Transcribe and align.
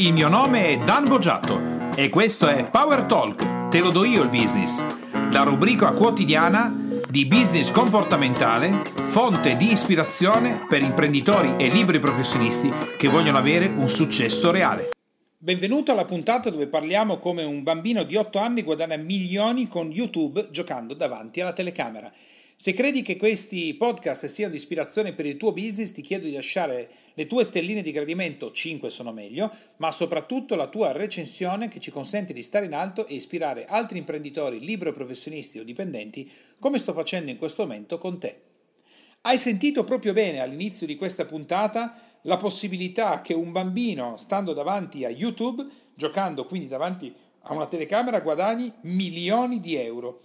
Il 0.00 0.14
mio 0.14 0.28
nome 0.28 0.68
è 0.68 0.78
Dan 0.78 1.04
Boggiato 1.04 1.90
e 1.94 2.08
questo 2.08 2.48
è 2.48 2.70
Power 2.70 3.02
Talk, 3.02 3.68
te 3.68 3.80
lo 3.80 3.90
do 3.90 4.02
io 4.02 4.22
il 4.22 4.30
business, 4.30 4.82
la 5.30 5.42
rubrica 5.42 5.92
quotidiana 5.92 6.74
di 7.06 7.26
business 7.26 7.70
comportamentale, 7.70 8.80
fonte 8.94 9.58
di 9.58 9.70
ispirazione 9.70 10.64
per 10.66 10.80
imprenditori 10.80 11.52
e 11.58 11.68
liberi 11.68 11.98
professionisti 11.98 12.72
che 12.96 13.08
vogliono 13.08 13.36
avere 13.36 13.66
un 13.66 13.90
successo 13.90 14.50
reale. 14.50 14.88
Benvenuto 15.36 15.92
alla 15.92 16.06
puntata 16.06 16.48
dove 16.48 16.68
parliamo 16.68 17.18
come 17.18 17.44
un 17.44 17.62
bambino 17.62 18.02
di 18.02 18.16
8 18.16 18.38
anni 18.38 18.62
guadagna 18.62 18.96
milioni 18.96 19.68
con 19.68 19.90
YouTube 19.90 20.48
giocando 20.50 20.94
davanti 20.94 21.42
alla 21.42 21.52
telecamera. 21.52 22.10
Se 22.62 22.74
credi 22.74 23.00
che 23.00 23.16
questi 23.16 23.72
podcast 23.72 24.26
siano 24.26 24.50
di 24.50 24.58
ispirazione 24.58 25.14
per 25.14 25.24
il 25.24 25.38
tuo 25.38 25.54
business, 25.54 25.92
ti 25.92 26.02
chiedo 26.02 26.26
di 26.26 26.34
lasciare 26.34 26.90
le 27.14 27.26
tue 27.26 27.42
stelline 27.42 27.80
di 27.80 27.90
gradimento, 27.90 28.52
5 28.52 28.90
sono 28.90 29.14
meglio, 29.14 29.50
ma 29.78 29.90
soprattutto 29.90 30.56
la 30.56 30.66
tua 30.66 30.92
recensione 30.92 31.68
che 31.68 31.80
ci 31.80 31.90
consente 31.90 32.34
di 32.34 32.42
stare 32.42 32.66
in 32.66 32.74
alto 32.74 33.06
e 33.06 33.14
ispirare 33.14 33.64
altri 33.64 33.96
imprenditori, 33.96 34.60
libero 34.60 34.92
professionisti 34.92 35.58
o 35.58 35.64
dipendenti, 35.64 36.30
come 36.58 36.78
sto 36.78 36.92
facendo 36.92 37.30
in 37.30 37.38
questo 37.38 37.62
momento 37.62 37.96
con 37.96 38.18
te. 38.18 38.42
Hai 39.22 39.38
sentito 39.38 39.82
proprio 39.84 40.12
bene 40.12 40.40
all'inizio 40.40 40.86
di 40.86 40.96
questa 40.96 41.24
puntata 41.24 42.18
la 42.24 42.36
possibilità 42.36 43.22
che 43.22 43.32
un 43.32 43.52
bambino, 43.52 44.18
stando 44.18 44.52
davanti 44.52 45.06
a 45.06 45.08
YouTube, 45.08 45.66
giocando 45.94 46.44
quindi 46.44 46.68
davanti 46.68 47.10
a 47.44 47.54
una 47.54 47.66
telecamera, 47.66 48.20
guadagni 48.20 48.70
milioni 48.82 49.60
di 49.60 49.76
euro. 49.76 50.24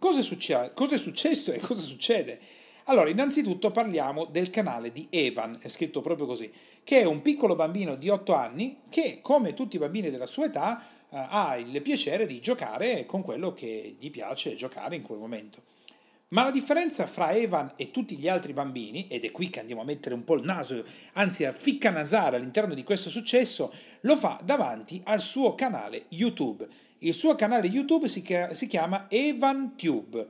Cosa, 0.00 0.22
succe- 0.22 0.70
cosa 0.72 0.94
è 0.94 0.98
successo 0.98 1.52
e 1.52 1.60
cosa 1.60 1.82
succede? 1.82 2.40
Allora, 2.84 3.10
innanzitutto 3.10 3.70
parliamo 3.70 4.24
del 4.24 4.48
canale 4.48 4.92
di 4.92 5.06
Evan, 5.10 5.58
è 5.60 5.68
scritto 5.68 6.00
proprio 6.00 6.26
così, 6.26 6.50
che 6.82 7.00
è 7.00 7.04
un 7.04 7.20
piccolo 7.20 7.54
bambino 7.54 7.96
di 7.96 8.08
8 8.08 8.34
anni 8.34 8.78
che, 8.88 9.18
come 9.20 9.52
tutti 9.52 9.76
i 9.76 9.78
bambini 9.78 10.10
della 10.10 10.24
sua 10.24 10.46
età, 10.46 10.82
eh, 10.82 10.86
ha 11.10 11.54
il 11.58 11.82
piacere 11.82 12.24
di 12.24 12.40
giocare 12.40 13.04
con 13.04 13.20
quello 13.20 13.52
che 13.52 13.96
gli 13.98 14.10
piace 14.10 14.54
giocare 14.54 14.96
in 14.96 15.02
quel 15.02 15.18
momento. 15.18 15.60
Ma 16.28 16.44
la 16.44 16.50
differenza 16.50 17.06
fra 17.06 17.32
Evan 17.32 17.74
e 17.76 17.90
tutti 17.90 18.16
gli 18.16 18.26
altri 18.26 18.54
bambini, 18.54 19.06
ed 19.06 19.26
è 19.26 19.30
qui 19.30 19.50
che 19.50 19.60
andiamo 19.60 19.82
a 19.82 19.84
mettere 19.84 20.14
un 20.14 20.24
po' 20.24 20.36
il 20.36 20.44
naso, 20.44 20.82
anzi 21.12 21.44
a 21.44 21.52
ficcanasare 21.52 22.36
all'interno 22.36 22.72
di 22.72 22.84
questo 22.84 23.10
successo, 23.10 23.70
lo 24.00 24.16
fa 24.16 24.40
davanti 24.42 25.02
al 25.04 25.20
suo 25.20 25.54
canale 25.54 26.06
YouTube 26.08 26.88
il 27.00 27.14
suo 27.14 27.34
canale 27.34 27.68
YouTube 27.68 28.08
si, 28.08 28.22
chiama 28.22 29.06
EvanTube, 29.08 30.28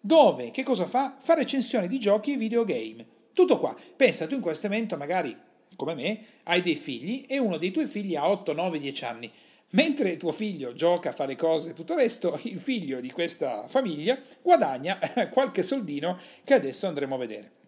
dove 0.00 0.50
che 0.50 0.62
cosa 0.62 0.86
fa? 0.86 1.16
Fa 1.18 1.34
recensioni 1.34 1.88
di 1.88 1.98
giochi 1.98 2.32
e 2.32 2.36
videogame. 2.36 3.06
Tutto 3.32 3.58
qua. 3.58 3.74
Pensa 3.96 4.26
tu 4.26 4.34
in 4.34 4.40
questo 4.40 4.68
momento 4.68 4.96
magari, 4.96 5.36
come 5.76 5.94
me, 5.94 6.18
hai 6.44 6.62
dei 6.62 6.76
figli 6.76 7.24
e 7.26 7.38
uno 7.38 7.56
dei 7.56 7.70
tuoi 7.70 7.86
figli 7.86 8.14
ha 8.14 8.28
8, 8.28 8.52
9, 8.52 8.78
10 8.78 9.04
anni. 9.04 9.32
Mentre 9.70 10.18
tuo 10.18 10.32
figlio 10.32 10.74
gioca, 10.74 11.12
fa 11.12 11.24
le 11.24 11.34
cose 11.34 11.70
e 11.70 11.72
tutto 11.72 11.94
il 11.94 12.00
resto, 12.00 12.38
il 12.42 12.60
figlio 12.60 13.00
di 13.00 13.10
questa 13.10 13.66
famiglia 13.68 14.20
guadagna 14.42 14.98
qualche 15.32 15.62
soldino 15.62 16.18
che 16.44 16.54
adesso 16.54 16.86
andremo 16.86 17.14
a 17.14 17.18
vedere. 17.18 17.61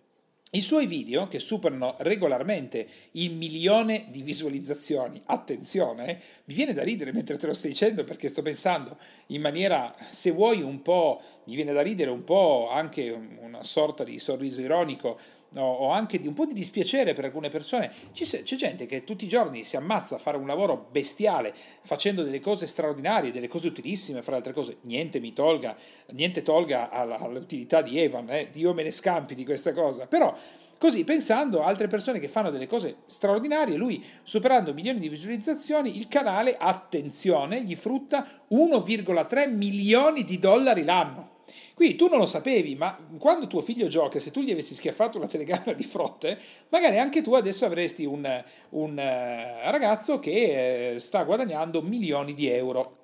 I 0.55 0.61
suoi 0.61 0.87
video, 0.87 1.27
che 1.27 1.41
superano 1.41 1.97
regolarmente 1.99 2.87
il 3.13 3.33
milione 3.33 4.07
di 4.11 4.23
visualizzazioni, 4.23 5.21
attenzione, 5.27 6.11
eh, 6.11 6.19
mi 6.45 6.55
viene 6.55 6.73
da 6.73 6.85
ridere 6.85 7.13
mentre 7.13 7.37
te 7.37 7.49
lo 7.49 7.55
sto 7.55 7.67
dicendo 7.67 8.05
perché 8.05 8.29
sto 8.29 8.41
pensando 8.41 8.97
in 9.29 9.41
maniera, 9.41 9.93
se 10.13 10.31
vuoi, 10.31 10.63
un 10.63 10.81
po', 10.81 11.21
mi 11.47 11.57
viene 11.57 11.73
da 11.73 11.83
ridere 11.83 12.11
un 12.11 12.23
po' 12.23 12.71
anche 12.71 13.11
una 13.11 13.65
sorta 13.65 14.05
di 14.05 14.21
sorriso 14.21 14.61
ironico 14.61 15.19
o 15.63 15.91
anche 15.91 16.19
di 16.19 16.27
un 16.27 16.35
po' 16.35 16.47
di 16.47 16.55
dispiacere 16.55 17.13
per 17.13 17.25
alcune 17.25 17.49
persone. 17.49 17.91
C'è, 18.13 18.43
gente 18.43 18.87
che 18.87 19.05
tutti 19.05 19.25
i 19.25 19.29
giorni 19.29 19.65
si 19.65 19.77
ammazza 19.77 20.17
a 20.17 20.19
fare 20.19 20.37
un 20.37 20.47
lavoro 20.47 20.89
bestiale, 20.91 21.55
facendo 21.83 22.23
delle 22.23 22.41
cose 22.41 22.67
straordinarie, 22.67 23.33
delle 23.33 23.49
cose 23.49 23.69
utilissime, 23.69 24.23
fra 24.23 24.33
le 24.33 24.39
altre 24.39 24.53
cose. 24.53 24.77
Niente 24.83 25.21
mi 25.21 25.33
tolga, 25.33 25.77
niente 26.13 26.43
tolga 26.43 26.91
all'utilità 26.91 27.83
di 27.83 27.99
Evan, 27.99 28.31
eh? 28.31 28.49
Dio 28.51 28.75
me 28.75 28.83
ne 28.83 28.91
scampi 28.91 29.35
di 29.35 29.45
questa 29.45 29.73
cosa. 29.73 30.07
Però 30.07 30.35
Così, 30.85 31.05
pensando 31.05 31.63
altre 31.63 31.87
persone 31.87 32.19
che 32.19 32.29
fanno 32.29 32.51
delle 32.51 32.67
cose 32.67 32.97
straordinarie, 33.07 33.77
lui, 33.77 34.05
superando 34.23 34.75
milioni 34.75 34.99
di 34.99 35.09
visualizzazioni, 35.09 35.97
il 35.97 36.09
canale, 36.09 36.57
attenzione, 36.59 37.63
gli 37.63 37.75
frutta 37.75 38.27
1,3 38.51 39.51
milioni 39.55 40.25
di 40.25 40.39
dollari 40.39 40.85
l'anno. 40.85 41.34
Qui 41.75 41.97
tu 41.97 42.09
non 42.09 42.19
lo 42.19 42.27
sapevi, 42.27 42.75
ma 42.77 42.99
quando 43.19 43.47
tuo 43.47 43.61
figlio 43.61 43.89
gioca, 43.89 44.21
se 44.21 44.31
tu 44.31 44.41
gli 44.41 44.51
avessi 44.51 44.75
schiaffato 44.75 45.19
la 45.19 45.27
telecamera 45.27 45.73
di 45.73 45.85
fronte, 45.85 46.39
magari 46.69 46.99
anche 46.99 47.21
tu 47.21 47.35
adesso 47.35 47.65
avresti 47.65 48.05
un, 48.05 48.45
un 48.71 48.91
uh, 48.91 49.71
ragazzo 49.71 50.19
che 50.19 50.93
uh, 50.95 50.99
sta 50.99 51.25
guadagnando 51.25 51.83
milioni 51.83 52.35
di 52.35 52.49
euro. 52.49 52.99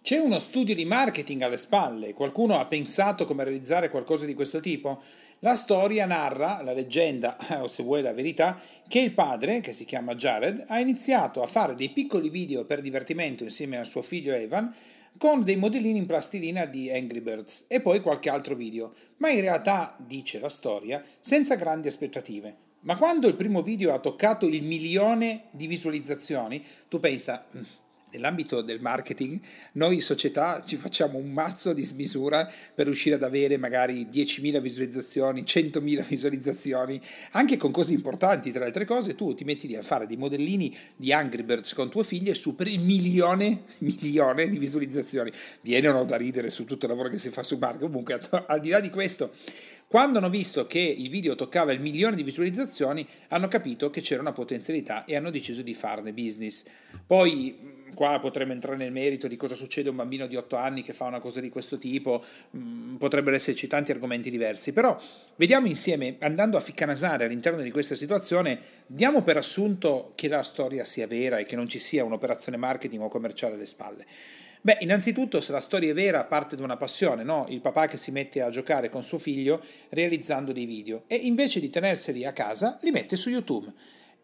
C'è 0.00 0.16
uno 0.18 0.38
studio 0.38 0.74
di 0.74 0.84
marketing 0.84 1.42
alle 1.42 1.56
spalle? 1.56 2.14
Qualcuno 2.14 2.58
ha 2.58 2.64
pensato 2.66 3.24
come 3.24 3.44
realizzare 3.44 3.90
qualcosa 3.90 4.24
di 4.24 4.32
questo 4.32 4.60
tipo? 4.60 5.02
La 5.40 5.54
storia 5.54 6.06
narra, 6.06 6.62
la 6.62 6.72
leggenda, 6.72 7.36
o 7.60 7.66
se 7.66 7.82
vuoi 7.82 8.00
la 8.00 8.14
verità, 8.14 8.58
che 8.88 9.00
il 9.00 9.12
padre, 9.12 9.60
che 9.60 9.72
si 9.72 9.84
chiama 9.84 10.14
Jared, 10.14 10.64
ha 10.68 10.80
iniziato 10.80 11.42
a 11.42 11.46
fare 11.46 11.74
dei 11.74 11.90
piccoli 11.90 12.30
video 12.30 12.64
per 12.64 12.80
divertimento 12.80 13.42
insieme 13.42 13.76
a 13.76 13.84
suo 13.84 14.00
figlio 14.00 14.32
Evan, 14.32 14.74
con 15.18 15.42
dei 15.44 15.56
modellini 15.56 15.98
in 15.98 16.06
plastilina 16.06 16.64
di 16.64 16.90
Angry 16.90 17.20
Birds 17.20 17.64
e 17.68 17.82
poi 17.82 18.00
qualche 18.00 18.30
altro 18.30 18.54
video, 18.54 18.94
ma 19.18 19.28
in 19.28 19.40
realtà, 19.40 19.96
dice 19.98 20.38
la 20.38 20.48
storia, 20.48 21.04
senza 21.20 21.56
grandi 21.56 21.88
aspettative. 21.88 22.66
Ma 22.82 22.96
quando 22.96 23.26
il 23.26 23.34
primo 23.34 23.62
video 23.62 23.92
ha 23.92 23.98
toccato 23.98 24.46
il 24.46 24.62
milione 24.62 25.46
di 25.50 25.66
visualizzazioni, 25.66 26.64
tu 26.88 27.00
pensa, 27.00 27.44
mm, 27.54 27.62
nell'ambito 28.10 28.62
del 28.62 28.80
marketing, 28.80 29.40
noi 29.74 30.00
società 30.00 30.62
ci 30.64 30.76
facciamo 30.76 31.18
un 31.18 31.30
mazzo 31.30 31.72
di 31.72 31.82
smisura 31.82 32.50
per 32.74 32.86
riuscire 32.86 33.14
ad 33.14 33.22
avere 33.22 33.56
magari 33.56 34.06
10.000 34.06 34.60
visualizzazioni, 34.60 35.42
100.000 35.42 36.06
visualizzazioni, 36.06 37.00
anche 37.32 37.56
con 37.56 37.70
cose 37.70 37.92
importanti, 37.92 38.50
tra 38.50 38.60
le 38.60 38.66
altre 38.66 38.84
cose, 38.84 39.14
tu 39.14 39.34
ti 39.34 39.44
metti 39.44 39.66
lì 39.66 39.76
a 39.76 39.82
fare 39.82 40.06
dei 40.06 40.16
modellini 40.16 40.74
di 40.96 41.12
Angry 41.12 41.42
Birds 41.42 41.74
con 41.74 41.90
tuo 41.90 42.02
figlio 42.02 42.30
e 42.30 42.34
superi 42.34 42.74
il 42.74 42.80
milione, 42.80 43.62
milione 43.78 44.48
di 44.48 44.58
visualizzazioni. 44.58 45.30
Viene 45.60 45.88
o 45.88 45.92
no 45.92 46.04
da 46.04 46.16
ridere 46.16 46.50
su 46.50 46.64
tutto 46.64 46.86
il 46.86 46.92
lavoro 46.92 47.08
che 47.08 47.18
si 47.18 47.30
fa 47.30 47.42
sul 47.42 47.58
marketing, 47.58 47.90
comunque 47.90 48.20
al 48.46 48.60
di 48.60 48.70
là 48.70 48.80
di 48.80 48.90
questo 48.90 49.32
quando 49.88 50.18
hanno 50.18 50.28
visto 50.28 50.66
che 50.66 50.80
il 50.80 51.08
video 51.08 51.34
toccava 51.34 51.72
il 51.72 51.80
milione 51.80 52.14
di 52.14 52.22
visualizzazioni, 52.22 53.06
hanno 53.28 53.48
capito 53.48 53.88
che 53.88 54.02
c'era 54.02 54.20
una 54.20 54.32
potenzialità 54.32 55.06
e 55.06 55.16
hanno 55.16 55.30
deciso 55.30 55.62
di 55.62 55.72
farne 55.72 56.12
business. 56.12 56.62
Poi 57.06 57.77
qua 57.94 58.18
potremmo 58.20 58.52
entrare 58.52 58.76
nel 58.76 58.92
merito 58.92 59.28
di 59.28 59.36
cosa 59.36 59.54
succede 59.54 59.88
a 59.88 59.90
un 59.90 59.96
bambino 59.96 60.26
di 60.26 60.36
8 60.36 60.56
anni 60.56 60.82
che 60.82 60.92
fa 60.92 61.04
una 61.04 61.20
cosa 61.20 61.40
di 61.40 61.48
questo 61.48 61.78
tipo, 61.78 62.22
mm, 62.56 62.96
potrebbero 62.96 63.36
esserci 63.36 63.66
tanti 63.66 63.90
argomenti 63.90 64.30
diversi, 64.30 64.72
però 64.72 64.98
vediamo 65.36 65.66
insieme, 65.66 66.16
andando 66.20 66.56
a 66.56 66.60
ficcanasare 66.60 67.24
all'interno 67.24 67.62
di 67.62 67.70
questa 67.70 67.94
situazione, 67.94 68.58
diamo 68.86 69.22
per 69.22 69.36
assunto 69.36 70.12
che 70.14 70.28
la 70.28 70.42
storia 70.42 70.84
sia 70.84 71.06
vera 71.06 71.38
e 71.38 71.44
che 71.44 71.56
non 71.56 71.68
ci 71.68 71.78
sia 71.78 72.04
un'operazione 72.04 72.56
marketing 72.56 73.02
o 73.02 73.08
commerciale 73.08 73.54
alle 73.54 73.66
spalle. 73.66 74.06
Beh, 74.60 74.78
innanzitutto 74.80 75.40
se 75.40 75.52
la 75.52 75.60
storia 75.60 75.90
è 75.90 75.94
vera 75.94 76.24
parte 76.24 76.56
da 76.56 76.64
una 76.64 76.76
passione, 76.76 77.22
no? 77.22 77.46
Il 77.48 77.60
papà 77.60 77.86
che 77.86 77.96
si 77.96 78.10
mette 78.10 78.42
a 78.42 78.50
giocare 78.50 78.88
con 78.88 79.02
suo 79.02 79.18
figlio 79.18 79.62
realizzando 79.90 80.52
dei 80.52 80.64
video 80.64 81.04
e 81.06 81.14
invece 81.14 81.60
di 81.60 81.70
tenerseli 81.70 82.24
a 82.24 82.32
casa 82.32 82.76
li 82.82 82.90
mette 82.90 83.14
su 83.14 83.30
YouTube 83.30 83.72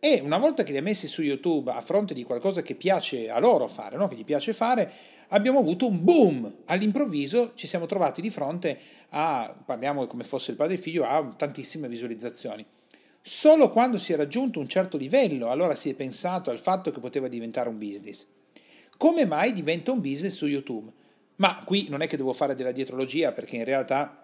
e 0.05 0.21
una 0.21 0.37
volta 0.37 0.65
che 0.65 0.73
li 0.73 0.77
ha 0.77 0.83
messi 0.83 1.07
su 1.07 1.23
YouTube 1.23 1.71
a 1.71 1.81
fronte 1.81 2.13
di 2.13 2.25
qualcosa 2.25 2.61
che 2.61 2.75
piace 2.75 3.31
a 3.31 3.39
loro 3.39 3.67
fare, 3.69 3.97
no? 3.97 4.07
che 4.07 4.17
gli 4.17 4.25
piace 4.27 4.53
fare, 4.53 4.93
abbiamo 5.29 5.61
avuto 5.61 5.87
un 5.87 6.05
boom. 6.05 6.57
All'improvviso 6.67 7.53
ci 7.55 7.67
siamo 7.67 7.87
trovati 7.87 8.21
di 8.21 8.29
fronte 8.29 8.79
a, 9.09 9.57
parliamo 9.65 10.07
come 10.07 10.25
fosse 10.25 10.51
il 10.51 10.59
padre 10.59 10.75
e 10.75 10.77
figlio, 10.77 11.07
a 11.07 11.27
tantissime 11.35 11.89
visualizzazioni. 11.89 12.67
Solo 13.23 13.71
quando 13.71 13.97
si 13.97 14.13
è 14.13 14.17
raggiunto 14.17 14.61
un 14.61 14.69
certo 14.69 14.99
livello, 14.99 15.49
allora 15.49 15.75
si 15.75 15.89
è 15.89 15.95
pensato 15.95 16.51
al 16.51 16.59
fatto 16.59 16.91
che 16.91 17.01
poteva 17.01 17.27
diventare 17.27 17.71
un 17.71 17.79
business. 17.79 18.27
Come 18.99 19.25
mai 19.25 19.55
diventa 19.55 19.91
un 19.91 20.03
business 20.03 20.35
su 20.35 20.45
YouTube? 20.45 20.93
Ma 21.37 21.63
qui 21.65 21.87
non 21.89 22.03
è 22.03 22.07
che 22.07 22.19
devo 22.19 22.35
fare 22.35 22.55
della 22.55 22.73
dietrologia 22.73 23.33
perché 23.33 23.57
in 23.57 23.65
realtà 23.65 24.24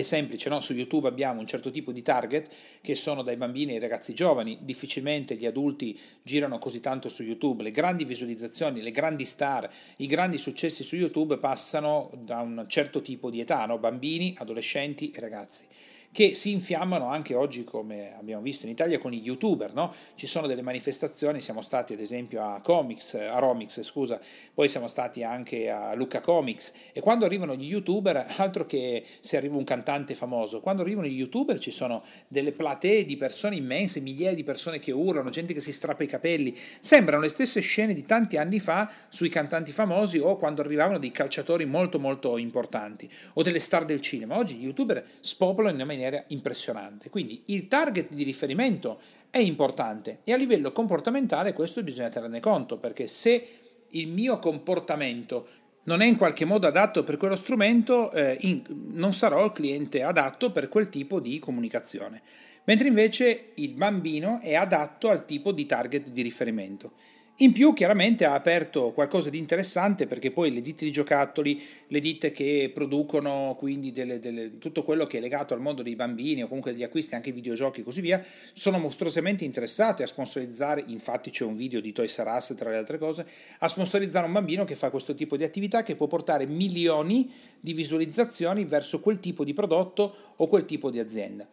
è 0.00 0.02
semplice, 0.02 0.48
no? 0.48 0.60
su 0.60 0.72
YouTube 0.72 1.08
abbiamo 1.08 1.40
un 1.40 1.46
certo 1.46 1.70
tipo 1.70 1.92
di 1.92 2.02
target 2.02 2.50
che 2.80 2.94
sono 2.94 3.22
dai 3.22 3.36
bambini 3.36 3.72
ai 3.72 3.78
ragazzi 3.78 4.14
giovani, 4.14 4.58
difficilmente 4.62 5.36
gli 5.36 5.46
adulti 5.46 5.98
girano 6.22 6.58
così 6.58 6.80
tanto 6.80 7.08
su 7.08 7.22
YouTube, 7.22 7.62
le 7.62 7.70
grandi 7.70 8.04
visualizzazioni, 8.04 8.82
le 8.82 8.90
grandi 8.90 9.24
star, 9.24 9.70
i 9.98 10.06
grandi 10.06 10.38
successi 10.38 10.82
su 10.82 10.96
YouTube 10.96 11.38
passano 11.38 12.10
da 12.16 12.40
un 12.40 12.64
certo 12.68 13.00
tipo 13.00 13.30
di 13.30 13.40
età, 13.40 13.64
no? 13.66 13.78
bambini, 13.78 14.34
adolescenti 14.38 15.10
e 15.10 15.20
ragazzi. 15.20 15.64
Che 16.12 16.34
si 16.34 16.50
infiammano 16.50 17.06
anche 17.06 17.34
oggi, 17.34 17.62
come 17.62 18.16
abbiamo 18.18 18.42
visto 18.42 18.66
in 18.66 18.72
Italia, 18.72 18.98
con 18.98 19.12
i 19.12 19.20
youtuber. 19.20 19.72
No? 19.74 19.92
Ci 20.16 20.26
sono 20.26 20.46
delle 20.46 20.62
manifestazioni, 20.62 21.40
siamo 21.40 21.60
stati 21.60 21.92
ad 21.92 22.00
esempio 22.00 22.42
a 22.42 22.60
Comics, 22.60 23.14
a 23.14 23.38
Romix, 23.38 23.80
scusa, 23.82 24.20
poi 24.52 24.68
siamo 24.68 24.88
stati 24.88 25.22
anche 25.22 25.70
a 25.70 25.94
Luca 25.94 26.20
Comics 26.20 26.72
e 26.92 27.00
quando 27.00 27.24
arrivano 27.24 27.54
gli 27.54 27.66
youtuber, 27.66 28.26
altro 28.36 28.66
che 28.66 29.04
se 29.20 29.36
arriva 29.36 29.56
un 29.56 29.64
cantante 29.64 30.14
famoso, 30.14 30.60
quando 30.60 30.82
arrivano 30.82 31.06
gli 31.06 31.16
youtuber 31.16 31.58
ci 31.58 31.70
sono 31.70 32.02
delle 32.26 32.52
platee 32.52 33.04
di 33.04 33.16
persone 33.16 33.56
immense, 33.56 34.00
migliaia 34.00 34.34
di 34.34 34.44
persone 34.44 34.80
che 34.80 34.90
urlano, 34.90 35.30
gente 35.30 35.54
che 35.54 35.60
si 35.60 35.72
strappa 35.72 36.02
i 36.02 36.08
capelli, 36.08 36.56
sembrano 36.80 37.22
le 37.22 37.28
stesse 37.28 37.60
scene 37.60 37.94
di 37.94 38.02
tanti 38.02 38.36
anni 38.36 38.58
fa 38.58 38.90
sui 39.08 39.28
cantanti 39.28 39.70
famosi 39.70 40.18
o 40.18 40.36
quando 40.36 40.60
arrivavano 40.60 40.98
dei 40.98 41.12
calciatori 41.12 41.66
molto 41.66 42.00
molto 42.00 42.36
importanti 42.36 43.08
o 43.34 43.42
delle 43.42 43.60
star 43.60 43.84
del 43.84 44.00
cinema. 44.00 44.36
Oggi 44.36 44.56
gli 44.56 44.64
youtuber 44.64 45.04
spopolano 45.20 45.80
in 45.80 45.86
maniera 45.86 45.99
impressionante. 46.28 47.10
Quindi 47.10 47.42
il 47.46 47.68
target 47.68 48.12
di 48.12 48.22
riferimento 48.22 49.00
è 49.30 49.38
importante 49.38 50.20
e 50.24 50.32
a 50.32 50.36
livello 50.36 50.72
comportamentale 50.72 51.52
questo 51.52 51.82
bisogna 51.82 52.08
tenerne 52.08 52.40
conto 52.40 52.78
perché 52.78 53.06
se 53.06 53.46
il 53.90 54.08
mio 54.08 54.38
comportamento 54.38 55.46
non 55.84 56.02
è 56.02 56.06
in 56.06 56.16
qualche 56.16 56.44
modo 56.44 56.66
adatto 56.66 57.02
per 57.02 57.16
quello 57.16 57.34
strumento, 57.34 58.12
eh, 58.12 58.36
in, 58.40 58.62
non 58.92 59.12
sarò 59.12 59.44
il 59.46 59.52
cliente 59.52 60.02
adatto 60.02 60.52
per 60.52 60.68
quel 60.68 60.88
tipo 60.88 61.20
di 61.20 61.38
comunicazione. 61.38 62.22
Mentre 62.64 62.88
invece 62.88 63.52
il 63.54 63.72
bambino 63.72 64.38
è 64.40 64.54
adatto 64.54 65.08
al 65.08 65.24
tipo 65.24 65.52
di 65.52 65.66
target 65.66 66.10
di 66.10 66.22
riferimento. 66.22 66.92
In 67.42 67.52
più 67.52 67.72
chiaramente 67.72 68.26
ha 68.26 68.34
aperto 68.34 68.92
qualcosa 68.92 69.30
di 69.30 69.38
interessante 69.38 70.06
perché 70.06 70.30
poi 70.30 70.52
le 70.52 70.60
ditte 70.60 70.84
di 70.84 70.92
giocattoli, 70.92 71.58
le 71.86 71.98
ditte 71.98 72.32
che 72.32 72.70
producono 72.74 73.56
quindi 73.56 73.92
delle, 73.92 74.18
delle, 74.18 74.58
tutto 74.58 74.82
quello 74.82 75.06
che 75.06 75.16
è 75.16 75.20
legato 75.22 75.54
al 75.54 75.62
mondo 75.62 75.80
dei 75.82 75.96
bambini 75.96 76.42
o 76.42 76.48
comunque 76.48 76.72
degli 76.72 76.82
acquisti 76.82 77.14
anche 77.14 77.32
videogiochi 77.32 77.80
e 77.80 77.82
così 77.82 78.02
via, 78.02 78.22
sono 78.52 78.78
mostruosamente 78.78 79.46
interessate 79.46 80.02
a 80.02 80.06
sponsorizzare, 80.06 80.84
infatti 80.88 81.30
c'è 81.30 81.44
un 81.44 81.56
video 81.56 81.80
di 81.80 81.92
Toys 81.92 82.14
R 82.18 82.30
Us 82.36 82.54
tra 82.58 82.68
le 82.68 82.76
altre 82.76 82.98
cose, 82.98 83.26
a 83.60 83.68
sponsorizzare 83.68 84.26
un 84.26 84.32
bambino 84.32 84.64
che 84.64 84.76
fa 84.76 84.90
questo 84.90 85.14
tipo 85.14 85.38
di 85.38 85.44
attività 85.44 85.82
che 85.82 85.96
può 85.96 86.08
portare 86.08 86.44
milioni 86.44 87.32
di 87.58 87.72
visualizzazioni 87.72 88.66
verso 88.66 89.00
quel 89.00 89.18
tipo 89.18 89.44
di 89.44 89.54
prodotto 89.54 90.14
o 90.36 90.46
quel 90.46 90.66
tipo 90.66 90.90
di 90.90 90.98
azienda. 90.98 91.48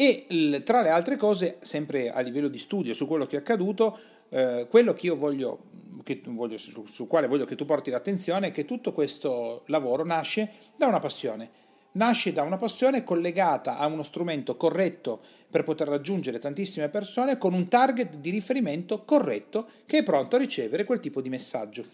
E 0.00 0.62
tra 0.62 0.80
le 0.80 0.90
altre 0.90 1.16
cose, 1.16 1.56
sempre 1.58 2.12
a 2.12 2.20
livello 2.20 2.46
di 2.46 2.60
studio 2.60 2.94
su 2.94 3.08
quello 3.08 3.26
che 3.26 3.34
è 3.34 3.40
accaduto, 3.40 3.98
eh, 4.28 4.68
quello 4.70 4.92
che 4.92 5.06
io 5.06 5.16
voglio, 5.16 5.58
che 6.04 6.22
voglio 6.24 6.56
su, 6.56 6.86
su 6.86 7.08
quale 7.08 7.26
voglio 7.26 7.44
che 7.44 7.56
tu 7.56 7.64
porti 7.64 7.90
l'attenzione 7.90 8.46
è 8.46 8.52
che 8.52 8.64
tutto 8.64 8.92
questo 8.92 9.64
lavoro 9.66 10.04
nasce 10.04 10.52
da 10.76 10.86
una 10.86 11.00
passione. 11.00 11.50
Nasce 11.92 12.32
da 12.32 12.42
una 12.42 12.58
passione 12.58 13.02
collegata 13.02 13.76
a 13.76 13.86
uno 13.86 14.04
strumento 14.04 14.56
corretto 14.56 15.18
per 15.50 15.64
poter 15.64 15.88
raggiungere 15.88 16.38
tantissime 16.38 16.90
persone 16.90 17.36
con 17.36 17.52
un 17.52 17.66
target 17.66 18.18
di 18.18 18.30
riferimento 18.30 19.02
corretto 19.02 19.66
che 19.84 19.98
è 19.98 20.02
pronto 20.04 20.36
a 20.36 20.38
ricevere 20.38 20.84
quel 20.84 21.00
tipo 21.00 21.20
di 21.20 21.28
messaggio. 21.28 21.84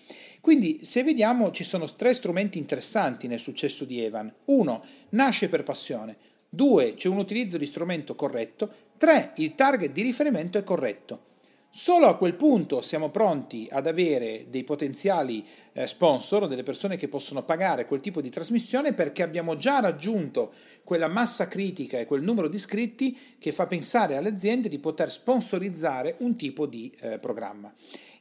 Quindi, 0.42 0.84
se 0.84 1.02
vediamo, 1.02 1.50
ci 1.52 1.64
sono 1.64 1.90
tre 1.94 2.12
strumenti 2.12 2.58
interessanti 2.58 3.28
nel 3.28 3.38
successo 3.38 3.86
di 3.86 4.02
Evan. 4.02 4.30
Uno, 4.44 4.84
nasce 5.10 5.48
per 5.48 5.62
passione. 5.62 6.32
Due, 6.54 6.94
c'è 6.94 7.08
un 7.08 7.18
utilizzo 7.18 7.58
di 7.58 7.66
strumento 7.66 8.14
corretto. 8.14 8.70
Tre, 8.96 9.32
il 9.36 9.54
target 9.54 9.90
di 9.92 10.02
riferimento 10.02 10.56
è 10.56 10.62
corretto. 10.62 11.32
Solo 11.76 12.06
a 12.06 12.16
quel 12.16 12.36
punto 12.36 12.80
siamo 12.80 13.10
pronti 13.10 13.66
ad 13.68 13.88
avere 13.88 14.46
dei 14.48 14.62
potenziali 14.62 15.44
eh, 15.72 15.88
sponsor, 15.88 16.46
delle 16.46 16.62
persone 16.62 16.96
che 16.96 17.08
possono 17.08 17.42
pagare 17.42 17.84
quel 17.84 17.98
tipo 17.98 18.20
di 18.20 18.30
trasmissione 18.30 18.92
perché 18.92 19.24
abbiamo 19.24 19.56
già 19.56 19.80
raggiunto 19.80 20.52
quella 20.84 21.08
massa 21.08 21.48
critica 21.48 21.98
e 21.98 22.06
quel 22.06 22.22
numero 22.22 22.46
di 22.46 22.54
iscritti 22.54 23.18
che 23.40 23.50
fa 23.50 23.66
pensare 23.66 24.14
alle 24.16 24.28
aziende 24.28 24.68
di 24.68 24.78
poter 24.78 25.10
sponsorizzare 25.10 26.14
un 26.20 26.36
tipo 26.36 26.66
di 26.66 26.94
eh, 27.00 27.18
programma. 27.18 27.74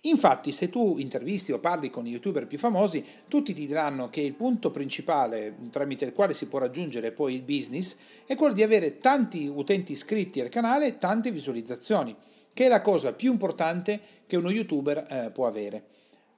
Infatti, 0.05 0.51
se 0.51 0.69
tu 0.69 0.97
intervisti 0.97 1.53
o 1.53 1.59
parli 1.59 1.89
con 1.89 2.05
i 2.05 2.11
youtuber 2.11 2.45
più 2.45 2.57
famosi, 2.57 3.03
tutti 3.29 3.53
ti 3.53 3.65
diranno 3.65 4.09
che 4.09 4.19
il 4.19 4.33
punto 4.33 4.69
principale 4.69 5.55
tramite 5.69 6.03
il 6.03 6.11
quale 6.11 6.33
si 6.33 6.47
può 6.47 6.59
raggiungere 6.59 7.13
poi 7.13 7.35
il 7.35 7.43
business 7.43 7.95
è 8.25 8.35
quello 8.35 8.53
di 8.53 8.63
avere 8.63 8.99
tanti 8.99 9.47
utenti 9.47 9.93
iscritti 9.93 10.41
al 10.41 10.49
canale 10.49 10.87
e 10.87 10.97
tante 10.97 11.31
visualizzazioni 11.31 12.13
che 12.53 12.65
è 12.65 12.67
la 12.67 12.81
cosa 12.81 13.13
più 13.13 13.31
importante 13.31 13.99
che 14.27 14.35
uno 14.35 14.51
youtuber 14.51 15.05
eh, 15.09 15.31
può 15.31 15.47
avere. 15.47 15.83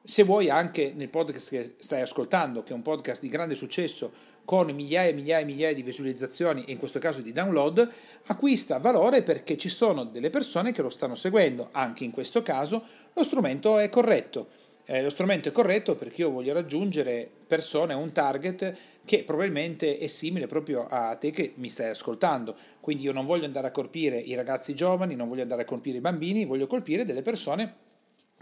Se 0.06 0.24
vuoi 0.24 0.50
anche 0.50 0.94
nel 0.96 1.10
podcast 1.10 1.50
che 1.50 1.74
stai 1.78 2.02
ascoltando, 2.02 2.62
che 2.64 2.74
è 2.74 2.76
un 2.76 2.84
podcast 2.84 3.22
di 3.22 3.28
grande 3.28 3.56
successo, 3.56 4.34
con 4.46 4.70
migliaia 4.70 5.10
e 5.10 5.14
migliaia 5.14 5.42
e 5.42 5.46
migliaia 5.46 5.74
di 5.74 5.82
visualizzazioni 5.82 6.64
e 6.64 6.72
in 6.72 6.78
questo 6.78 7.00
caso 7.00 7.22
di 7.22 7.32
download, 7.32 7.92
acquista 8.28 8.78
valore 8.78 9.24
perché 9.24 9.58
ci 9.58 9.70
sono 9.70 10.04
delle 10.04 10.30
persone 10.30 10.72
che 10.72 10.84
lo 10.84 10.92
stanno 10.92 11.16
seguendo. 11.16 11.70
Anche 11.72 12.04
in 12.04 12.12
questo 12.12 12.44
caso 12.44 12.84
lo 13.14 13.24
strumento 13.24 13.80
è 13.80 13.90
corretto 13.90 14.64
eh, 14.88 15.02
lo 15.02 15.10
strumento 15.10 15.50
è 15.50 15.52
corretto 15.52 15.96
perché 15.96 16.22
io 16.22 16.30
voglio 16.30 16.54
raggiungere 16.54 17.28
persone, 17.48 17.96
un 17.96 18.12
target 18.12 18.78
che 19.04 19.24
probabilmente 19.24 19.98
è 19.98 20.08
simile 20.08 20.46
proprio 20.46 20.86
a 20.88 21.16
te 21.16 21.32
che 21.32 21.54
mi 21.56 21.70
stai 21.70 21.90
ascoltando. 21.90 22.56
Quindi 22.80 23.04
io 23.04 23.12
non 23.12 23.26
voglio 23.26 23.46
andare 23.46 23.68
a 23.68 23.72
colpire 23.72 24.18
i 24.18 24.36
ragazzi 24.36 24.76
giovani, 24.76 25.16
non 25.16 25.28
voglio 25.28 25.42
andare 25.42 25.64
a 25.64 25.66
colpire 25.66 25.98
i 25.98 26.02
bambini, 26.02 26.46
voglio 26.46 26.68
colpire 26.68 27.04
delle 27.04 27.24
persone 27.24 27.85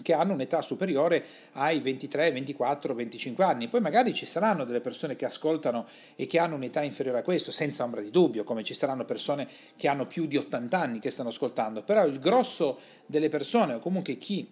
che 0.02 0.14
hanno 0.14 0.34
un'età 0.34 0.62
superiore 0.62 1.24
ai 1.54 1.80
23, 1.80 2.32
24, 2.32 2.96
25 2.96 3.44
anni. 3.44 3.68
Poi 3.68 3.82
magari 3.82 4.14
ci 4.14 4.26
saranno 4.26 4.64
delle 4.64 4.82
persone 4.82 5.16
che 5.16 5.26
ascoltano 5.26 5.86
e 6.16 6.26
che 6.26 6.40
hanno 6.40 6.56
un'età 6.56 6.82
inferiore 6.82 7.20
a 7.20 7.24
questo, 7.24 7.52
senza 7.52 7.84
ombra 7.84 8.02
di 8.02 8.10
dubbio, 8.10 8.44
come 8.44 8.64
ci 8.64 8.74
saranno 8.74 9.06
persone 9.06 9.48
che 9.76 9.88
hanno 9.88 10.08
più 10.08 10.26
di 10.26 10.38
80 10.38 10.80
anni 10.80 11.00
che 11.00 11.12
stanno 11.12 11.30
ascoltando, 11.30 11.84
però 11.84 12.06
il 12.06 12.20
grosso 12.20 12.80
delle 13.06 13.30
persone 13.30 13.74
o 13.74 13.80
comunque 13.80 14.18
chi 14.18 14.48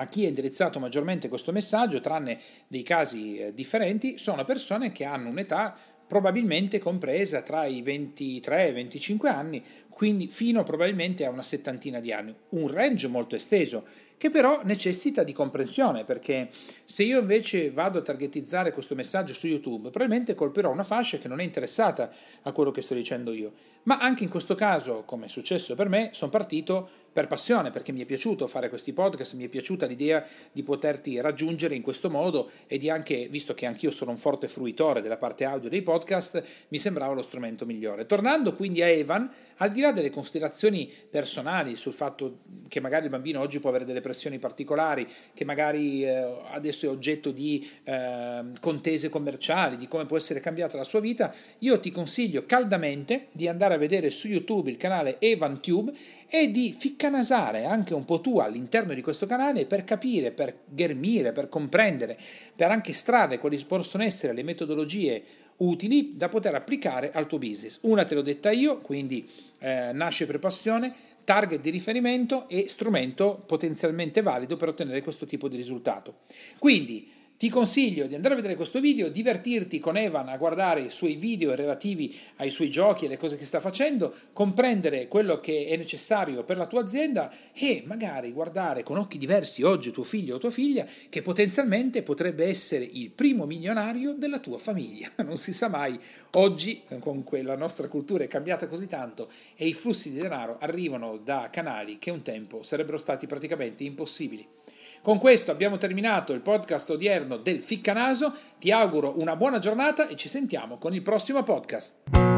a 0.00 0.06
chi 0.06 0.24
è 0.24 0.28
indirizzato 0.28 0.78
maggiormente 0.78 1.28
questo 1.28 1.50
messaggio, 1.50 2.00
tranne 2.00 2.38
dei 2.68 2.84
casi 2.84 3.38
eh, 3.38 3.52
differenti, 3.52 4.16
sono 4.16 4.44
persone 4.44 4.92
che 4.92 5.04
hanno 5.04 5.28
un'età 5.28 5.76
probabilmente 6.06 6.78
compresa 6.78 7.42
tra 7.42 7.66
i 7.66 7.82
23 7.82 8.66
e 8.66 8.68
i 8.68 8.72
25 8.72 9.28
anni, 9.28 9.62
quindi 9.88 10.28
fino 10.28 10.62
probabilmente 10.62 11.26
a 11.26 11.30
una 11.30 11.42
settantina 11.42 11.98
di 11.98 12.12
anni, 12.12 12.34
un 12.50 12.68
range 12.68 13.08
molto 13.08 13.34
esteso 13.34 13.84
che 14.18 14.30
però 14.30 14.60
necessita 14.64 15.22
di 15.22 15.32
comprensione, 15.32 16.04
perché 16.04 16.50
se 16.84 17.04
io 17.04 17.20
invece 17.20 17.70
vado 17.70 18.00
a 18.00 18.02
targetizzare 18.02 18.72
questo 18.72 18.94
messaggio 18.94 19.32
su 19.32 19.46
YouTube, 19.46 19.90
probabilmente 19.90 20.34
colpirò 20.34 20.70
una 20.70 20.84
fascia 20.84 21.18
che 21.18 21.28
non 21.28 21.40
è 21.40 21.44
interessata 21.44 22.10
a 22.42 22.52
quello 22.52 22.70
che 22.70 22.82
sto 22.82 22.94
dicendo 22.94 23.32
io. 23.32 23.52
Ma 23.84 23.98
anche 23.98 24.24
in 24.24 24.28
questo 24.28 24.54
caso, 24.54 25.04
come 25.06 25.26
è 25.26 25.28
successo 25.28 25.74
per 25.74 25.88
me, 25.88 26.10
sono 26.12 26.30
partito 26.30 26.88
per 27.12 27.26
passione, 27.26 27.70
perché 27.70 27.92
mi 27.92 28.02
è 28.02 28.04
piaciuto 28.04 28.46
fare 28.46 28.68
questi 28.68 28.92
podcast, 28.92 29.34
mi 29.34 29.44
è 29.44 29.48
piaciuta 29.48 29.86
l'idea 29.86 30.22
di 30.52 30.62
poterti 30.62 31.20
raggiungere 31.20 31.74
in 31.74 31.82
questo 31.82 32.10
modo 32.10 32.50
e 32.66 32.76
di 32.76 32.90
anche, 32.90 33.28
visto 33.30 33.54
che 33.54 33.66
anch'io 33.66 33.90
sono 33.90 34.10
un 34.10 34.18
forte 34.18 34.48
fruitore 34.48 35.00
della 35.00 35.16
parte 35.16 35.44
audio 35.44 35.70
dei 35.70 35.82
podcast, 35.82 36.42
mi 36.68 36.78
sembrava 36.78 37.14
lo 37.14 37.22
strumento 37.22 37.64
migliore. 37.64 38.04
Tornando 38.04 38.52
quindi 38.52 38.82
a 38.82 38.88
Evan, 38.88 39.30
al 39.56 39.70
di 39.70 39.80
là 39.80 39.92
delle 39.92 40.10
considerazioni 40.10 40.92
personali 41.08 41.74
sul 41.74 41.92
fatto 41.92 42.40
che 42.68 42.80
magari 42.80 43.04
il 43.04 43.10
bambino 43.10 43.40
oggi 43.40 43.60
può 43.60 43.70
avere 43.70 43.84
delle 43.84 44.00
pressioni 44.08 44.38
particolari, 44.38 45.06
che 45.34 45.44
magari 45.44 46.02
eh, 46.02 46.40
adesso 46.52 46.86
è 46.86 46.88
oggetto 46.88 47.30
di 47.30 47.68
eh, 47.84 48.42
contese 48.58 49.10
commerciali, 49.10 49.76
di 49.76 49.86
come 49.86 50.06
può 50.06 50.16
essere 50.16 50.40
cambiata 50.40 50.78
la 50.78 50.84
sua 50.84 51.00
vita, 51.00 51.32
io 51.58 51.78
ti 51.78 51.90
consiglio 51.90 52.46
caldamente 52.46 53.26
di 53.32 53.46
andare 53.48 53.74
a 53.74 53.78
vedere 53.78 54.08
su 54.08 54.28
YouTube 54.28 54.70
il 54.70 54.78
canale 54.78 55.20
EvanTube 55.20 55.92
e 56.30 56.50
di 56.50 56.74
ficcanasare 56.76 57.64
anche 57.64 57.94
un 57.94 58.04
po' 58.04 58.20
tu 58.20 58.38
all'interno 58.38 58.92
di 58.94 59.00
questo 59.02 59.26
canale 59.26 59.66
per 59.66 59.84
capire, 59.84 60.30
per 60.30 60.60
ghermire, 60.66 61.32
per 61.32 61.48
comprendere, 61.48 62.18
per 62.54 62.70
anche 62.70 62.90
estrarre 62.90 63.38
quali 63.38 63.62
possono 63.64 64.02
essere 64.02 64.34
le 64.34 64.42
metodologie 64.42 65.22
utili 65.58 66.16
da 66.16 66.28
poter 66.28 66.54
applicare 66.54 67.10
al 67.10 67.26
tuo 67.26 67.38
business. 67.38 67.78
Una 67.82 68.04
te 68.04 68.14
l'ho 68.14 68.22
detta 68.22 68.50
io, 68.50 68.78
quindi 68.78 69.28
eh, 69.58 69.90
nasce 69.92 70.26
per 70.26 70.38
passione, 70.38 70.94
target 71.24 71.60
di 71.60 71.70
riferimento 71.70 72.48
e 72.48 72.66
strumento 72.68 73.42
potenzialmente 73.46 74.22
valido 74.22 74.56
per 74.56 74.68
ottenere 74.68 75.02
questo 75.02 75.26
tipo 75.26 75.48
di 75.48 75.56
risultato. 75.56 76.20
Quindi 76.58 77.10
ti 77.38 77.50
consiglio 77.50 78.08
di 78.08 78.16
andare 78.16 78.34
a 78.34 78.36
vedere 78.36 78.56
questo 78.56 78.80
video, 78.80 79.08
divertirti 79.08 79.78
con 79.78 79.96
Evan 79.96 80.28
a 80.28 80.36
guardare 80.36 80.80
i 80.80 80.88
suoi 80.88 81.14
video 81.14 81.54
relativi 81.54 82.18
ai 82.38 82.50
suoi 82.50 82.68
giochi 82.68 83.04
e 83.04 83.06
alle 83.06 83.16
cose 83.16 83.36
che 83.36 83.46
sta 83.46 83.60
facendo, 83.60 84.12
comprendere 84.32 85.06
quello 85.06 85.38
che 85.38 85.66
è 85.68 85.76
necessario 85.76 86.42
per 86.42 86.56
la 86.56 86.66
tua 86.66 86.80
azienda 86.80 87.32
e 87.52 87.84
magari 87.86 88.32
guardare 88.32 88.82
con 88.82 88.98
occhi 88.98 89.18
diversi 89.18 89.62
oggi 89.62 89.92
tuo 89.92 90.02
figlio 90.02 90.34
o 90.34 90.38
tua 90.38 90.50
figlia 90.50 90.84
che 91.08 91.22
potenzialmente 91.22 92.02
potrebbe 92.02 92.44
essere 92.44 92.84
il 92.84 93.10
primo 93.10 93.46
milionario 93.46 94.14
della 94.14 94.40
tua 94.40 94.58
famiglia. 94.58 95.08
Non 95.28 95.36
si 95.36 95.52
sa 95.52 95.68
mai. 95.68 95.96
Oggi, 96.32 96.82
con 96.98 97.22
la 97.42 97.56
nostra 97.56 97.86
cultura 97.86 98.24
è 98.24 98.26
cambiata 98.26 98.66
così 98.66 98.88
tanto 98.88 99.30
e 99.54 99.66
i 99.66 99.74
flussi 99.74 100.10
di 100.10 100.18
denaro 100.18 100.56
arrivano 100.58 101.18
da 101.18 101.50
canali 101.52 101.98
che 101.98 102.10
un 102.10 102.22
tempo 102.22 102.64
sarebbero 102.64 102.98
stati 102.98 103.28
praticamente 103.28 103.84
impossibili. 103.84 104.57
Con 105.02 105.18
questo 105.18 105.50
abbiamo 105.50 105.78
terminato 105.78 106.32
il 106.32 106.40
podcast 106.40 106.90
odierno 106.90 107.36
del 107.36 107.60
Ficcanaso. 107.60 108.32
Ti 108.58 108.72
auguro 108.72 109.18
una 109.18 109.36
buona 109.36 109.58
giornata 109.58 110.08
e 110.08 110.16
ci 110.16 110.28
sentiamo 110.28 110.76
con 110.76 110.92
il 110.92 111.02
prossimo 111.02 111.42
podcast. 111.42 112.36